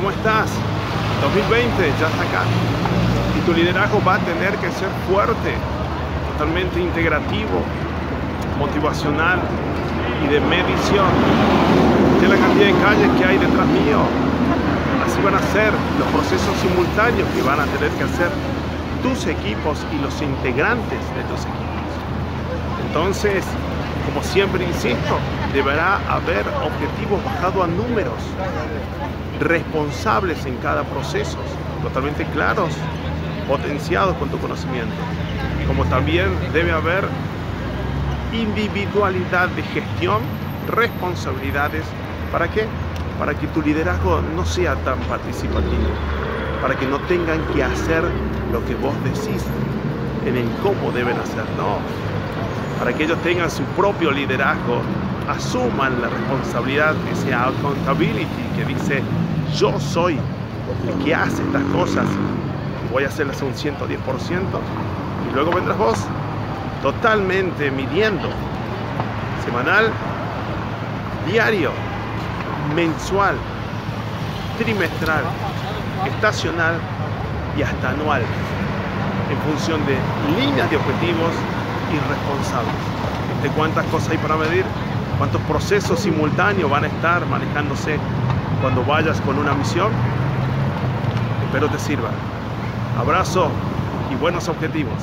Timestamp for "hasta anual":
77.62-78.22